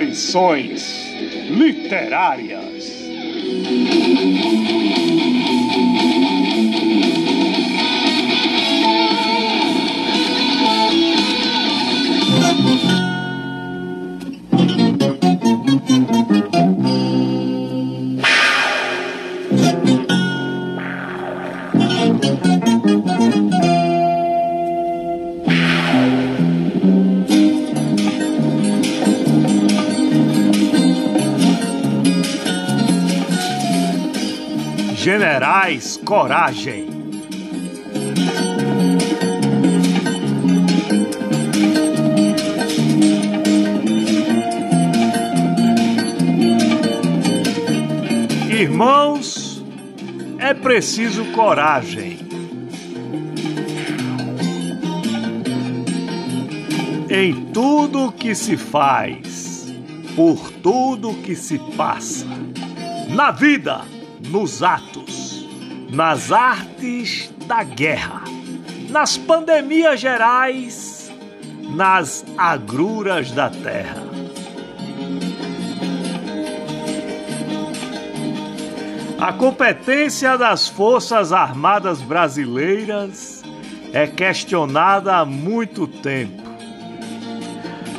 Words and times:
Aparições 0.00 1.12
literárias. 1.50 3.04
Generais 35.12 35.96
Coragem. 35.96 36.88
Irmãos, 48.48 49.64
é 50.38 50.54
preciso 50.54 51.24
coragem. 51.32 52.20
Em 57.10 57.46
tudo 57.46 58.12
que 58.12 58.32
se 58.36 58.56
faz, 58.56 59.74
por 60.14 60.52
tudo 60.62 61.14
que 61.14 61.34
se 61.34 61.58
passa, 61.76 62.26
na 63.08 63.32
vida 63.32 63.80
nos 64.28 64.62
atos, 64.62 65.48
nas 65.90 66.30
artes 66.30 67.32
da 67.46 67.62
guerra, 67.62 68.22
nas 68.88 69.16
pandemias 69.16 70.00
gerais, 70.00 71.12
nas 71.74 72.24
agruras 72.36 73.30
da 73.32 73.50
terra. 73.50 74.10
A 79.20 79.34
competência 79.34 80.38
das 80.38 80.66
Forças 80.66 81.30
Armadas 81.30 82.00
Brasileiras 82.00 83.42
é 83.92 84.06
questionada 84.06 85.16
há 85.16 85.26
muito 85.26 85.86
tempo. 85.86 86.42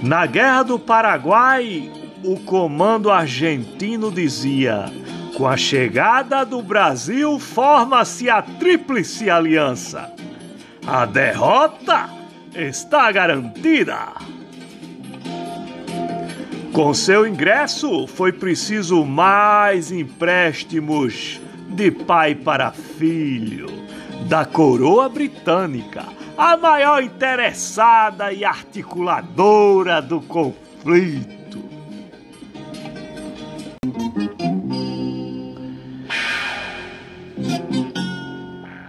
Na 0.00 0.26
Guerra 0.26 0.62
do 0.62 0.78
Paraguai, 0.78 1.90
o 2.24 2.38
comando 2.40 3.10
argentino 3.10 4.10
dizia: 4.10 4.86
com 5.36 5.46
a 5.46 5.56
chegada 5.56 6.44
do 6.44 6.60
Brasil, 6.62 7.38
forma-se 7.38 8.28
a 8.28 8.42
Tríplice 8.42 9.30
Aliança. 9.30 10.12
A 10.86 11.04
derrota 11.04 12.08
está 12.54 13.12
garantida. 13.12 14.14
Com 16.72 16.94
seu 16.94 17.26
ingresso, 17.26 18.06
foi 18.06 18.32
preciso 18.32 19.04
mais 19.04 19.90
empréstimos 19.90 21.40
de 21.68 21.90
pai 21.90 22.34
para 22.34 22.72
filho 22.72 23.68
da 24.28 24.44
coroa 24.44 25.08
britânica, 25.08 26.04
a 26.36 26.56
maior 26.56 27.02
interessada 27.02 28.32
e 28.32 28.44
articuladora 28.44 30.02
do 30.02 30.20
conflito. 30.20 31.37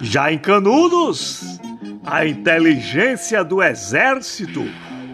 Já 0.10 0.34
em 0.34 0.40
Canudos, 0.40 1.60
a 2.04 2.26
inteligência 2.26 3.44
do 3.44 3.62
exército 3.62 4.66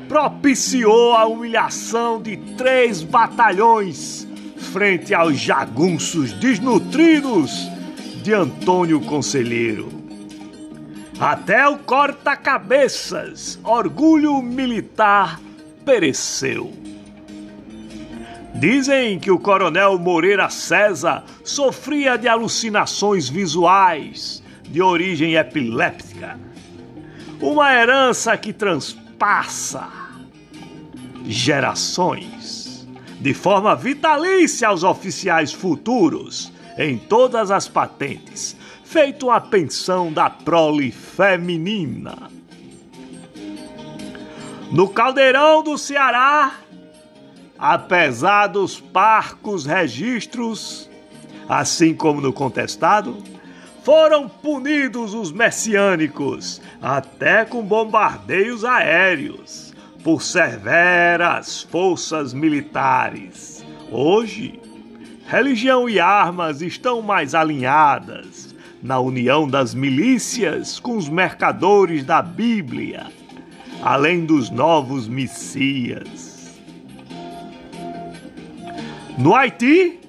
propiciou 0.08 1.12
a 1.12 1.26
humilhação 1.26 2.22
de 2.22 2.38
três 2.56 3.04
batalhões 3.04 4.26
frente 4.72 5.14
aos 5.14 5.38
jagunços 5.38 6.32
desnutridos 6.32 7.70
de 8.24 8.34
Antônio 8.34 9.02
Conselheiro. 9.02 9.90
Até 11.20 11.68
o 11.68 11.78
corta-cabeças, 11.80 13.60
orgulho 13.66 14.42
militar, 14.42 15.42
pereceu. 15.84 16.72
Dizem 18.54 19.20
que 19.20 19.30
o 19.30 19.38
coronel 19.38 20.00
Moreira 20.00 20.50
César 20.50 21.26
sofria 21.44 22.16
de 22.16 22.30
alucinações 22.30 23.28
visuais 23.28 24.45
de 24.70 24.82
origem 24.82 25.36
epiléptica. 25.36 26.40
Uma 27.40 27.74
herança 27.74 28.36
que 28.38 28.54
transpassa 28.54 29.88
gerações, 31.26 32.88
de 33.20 33.34
forma 33.34 33.76
vitalícia 33.76 34.68
aos 34.68 34.84
oficiais 34.84 35.52
futuros, 35.52 36.52
em 36.78 36.98
todas 36.98 37.52
as 37.52 37.68
patentes, 37.68 38.56
feito 38.84 39.32
a 39.32 39.40
pensão 39.40 40.12
da 40.12 40.30
prole 40.30 40.92
feminina. 40.92 42.30
No 44.72 44.90
caldeirão 44.90 45.64
do 45.64 45.78
Ceará, 45.78 46.60
apesar 47.58 48.48
dos 48.48 48.80
parcos 48.80 49.66
registros, 49.66 50.90
assim 51.48 51.94
como 51.94 52.20
no 52.20 52.34
contestado, 52.34 53.18
foram 53.86 54.28
punidos 54.28 55.14
os 55.14 55.32
messiânicos, 55.32 56.60
até 56.82 57.46
com 57.46 57.62
bombardeios 57.62 58.66
aéreos, 58.66 59.76
por 60.04 60.24
severas 60.24 61.62
forças 61.62 62.34
militares. 62.34 63.64
Hoje, 63.92 64.60
religião 65.28 65.88
e 65.88 66.00
armas 66.00 66.64
estão 66.64 67.00
mais 67.00 67.36
alinhadas 67.36 68.56
na 68.82 69.00
união 69.00 69.48
das 69.48 69.76
milícias 69.76 70.80
com 70.80 70.98
os 70.98 71.08
mercadores 71.08 72.04
da 72.04 72.24
Bíblia, 72.24 73.06
além 73.84 74.26
dos 74.26 74.50
novos 74.50 75.08
messias. 75.08 76.60
No 79.16 79.36
Haiti, 79.36 80.00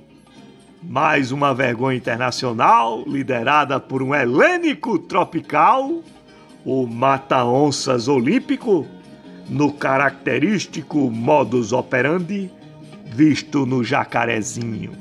mais 0.89 1.33
uma 1.33 1.53
vergonha 1.53 1.97
internacional, 1.97 3.03
liderada 3.07 3.81
por 3.81 4.03
um 4.03 4.15
helênico 4.15 4.99
tropical, 4.99 6.01
o 6.65 6.87
mata-onças 6.87 8.07
olímpico, 8.07 8.87
no 9.49 9.73
característico 9.73 11.11
modus 11.11 11.73
operandi 11.73 12.51
visto 13.05 13.67
no 13.67 13.83
jacarezinho. 13.83 14.93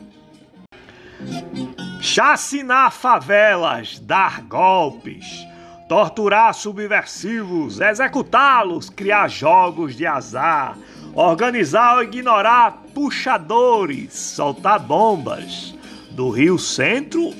Chacinar 2.01 2.91
favelas, 2.91 3.99
dar 3.99 4.41
golpes, 4.41 5.45
torturar 5.87 6.53
subversivos, 6.53 7.79
executá-los, 7.79 8.89
criar 8.89 9.27
jogos 9.27 9.95
de 9.95 10.05
azar, 10.05 10.77
organizar 11.13 11.97
ou 11.97 12.03
ignorar 12.03 12.83
puxadores, 12.93 14.13
soltar 14.13 14.79
bombas, 14.79 15.74
do 16.15 16.29
Rio 16.29 16.57
Centro 16.57 17.33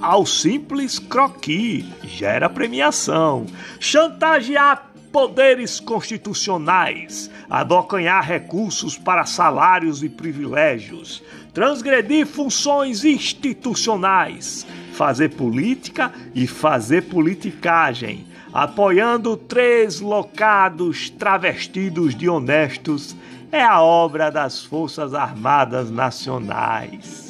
ao 0.00 0.26
simples 0.26 0.98
croqui, 0.98 1.86
gera 2.02 2.48
premiação. 2.48 3.46
Chantagear 3.78 4.90
poderes 5.12 5.78
constitucionais, 5.78 7.30
abocanhar 7.48 8.24
recursos 8.24 8.96
para 8.96 9.26
salários 9.26 10.02
e 10.02 10.08
privilégios, 10.08 11.22
transgredir 11.52 12.26
funções 12.26 13.04
institucionais, 13.04 14.66
fazer 14.92 15.30
política 15.30 16.12
e 16.34 16.46
fazer 16.46 17.02
politicagem, 17.02 18.26
apoiando 18.52 19.36
três 19.36 20.00
locados 20.00 21.10
travestidos 21.10 22.14
de 22.14 22.28
honestos, 22.28 23.14
é 23.52 23.62
a 23.62 23.80
obra 23.80 24.30
das 24.30 24.64
Forças 24.64 25.12
Armadas 25.12 25.90
Nacionais. 25.90 27.29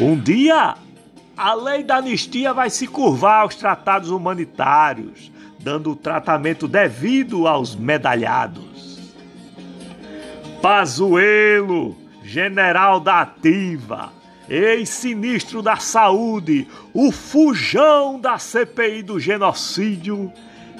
Um 0.00 0.18
dia, 0.18 0.74
a 1.36 1.54
lei 1.54 1.84
da 1.84 1.96
anistia 1.96 2.52
vai 2.52 2.70
se 2.70 2.86
curvar 2.86 3.42
aos 3.42 3.54
tratados 3.54 4.10
humanitários, 4.10 5.30
dando 5.58 5.92
o 5.92 5.96
tratamento 5.96 6.66
devido 6.66 7.46
aos 7.46 7.76
medalhados. 7.76 9.12
Pazuelo, 10.60 11.96
general 12.24 13.00
da 13.00 13.20
ativa, 13.20 14.12
ex-sinistro 14.48 15.62
da 15.62 15.76
saúde, 15.76 16.66
o 16.94 17.12
fujão 17.12 18.18
da 18.18 18.38
CPI 18.38 19.02
do 19.02 19.20
genocídio, 19.20 20.32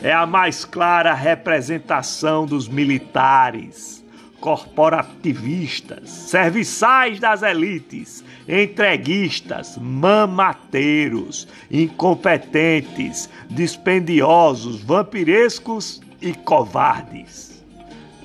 é 0.03 0.13
a 0.13 0.27
mais 0.27 0.65
clara 0.65 1.15
representação 1.15 2.45
dos 2.45 2.67
militares, 2.67 4.02
corporativistas, 4.43 6.11
serviçais 6.11 7.21
das 7.21 7.43
elites, 7.43 8.25
entreguistas, 8.49 9.79
mamateiros, 9.81 11.47
incompetentes, 11.71 13.31
dispendiosos, 13.49 14.83
vampirescos 14.83 16.03
e 16.21 16.35
covardes. 16.35 17.63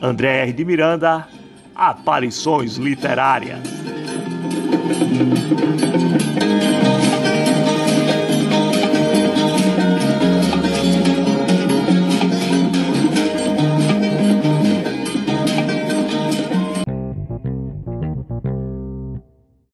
André 0.01 0.41
R. 0.41 0.53
de 0.53 0.65
Miranda, 0.65 1.27
Aparições 1.75 2.77
Literárias. 2.77 3.59